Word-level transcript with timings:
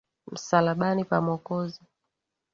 Msalabani 0.31 1.03
pa 1.05 1.21
Mwokozi. 1.21 1.81